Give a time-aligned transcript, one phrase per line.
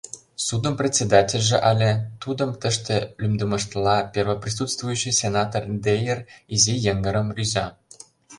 [0.45, 1.89] Судын председательже але,
[2.21, 6.19] тудым тыште лӱмдымыштла, первоприсутствующий сенатор Дейер,
[6.53, 7.65] изи йыҥгырым рӱза.